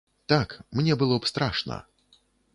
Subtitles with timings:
[0.31, 1.79] Так, мне было б страшна!